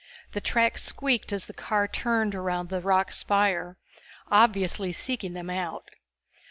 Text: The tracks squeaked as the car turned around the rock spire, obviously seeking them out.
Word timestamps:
The 0.31 0.41
tracks 0.41 0.81
squeaked 0.81 1.31
as 1.31 1.45
the 1.45 1.53
car 1.53 1.87
turned 1.87 2.33
around 2.33 2.69
the 2.69 2.81
rock 2.81 3.11
spire, 3.11 3.77
obviously 4.31 4.91
seeking 4.91 5.33
them 5.33 5.51
out. 5.51 5.91